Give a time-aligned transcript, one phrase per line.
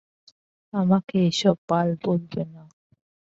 [0.73, 2.63] আমাকে এসব বাল বলবে না।